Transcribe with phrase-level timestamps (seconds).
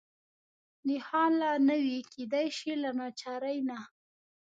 [0.87, 3.79] نښان لا نه وي، کېدای شي له ناچارۍ نه.